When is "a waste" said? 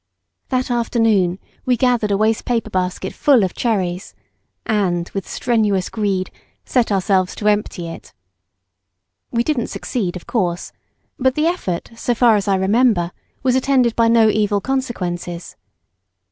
2.09-2.43